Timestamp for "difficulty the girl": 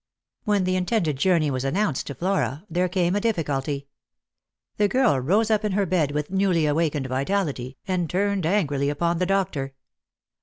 3.21-5.19